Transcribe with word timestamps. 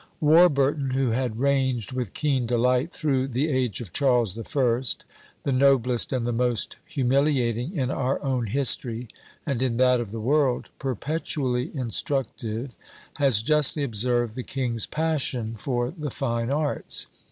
Warburton, 0.19 0.89
who 0.95 1.11
had 1.11 1.39
ranged 1.39 1.91
with 1.93 2.15
keen 2.15 2.47
delight 2.47 2.91
through 2.91 3.27
the 3.27 3.49
age 3.49 3.81
of 3.81 3.93
Charles 3.93 4.33
the 4.33 4.43
First, 4.43 5.05
the 5.43 5.51
noblest 5.51 6.11
and 6.11 6.25
the 6.25 6.31
most 6.31 6.77
humiliating 6.87 7.77
in 7.77 7.91
our 7.91 8.19
own 8.23 8.47
history, 8.47 9.07
and 9.45 9.61
in 9.61 9.77
that 9.77 9.99
of 9.99 10.09
the 10.09 10.19
world, 10.19 10.71
perpetually 10.79 11.69
instructive, 11.75 12.75
has 13.17 13.43
justly 13.43 13.83
observed 13.83 14.33
the 14.33 14.41
king's 14.41 14.87
passion 14.87 15.53
for 15.55 15.93
the 15.95 16.09
fine 16.09 16.49
arts. 16.49 17.05